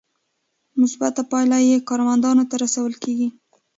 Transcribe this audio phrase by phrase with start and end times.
[0.79, 3.29] مثبته پایله یې کارمندانو ته رسول کیږي.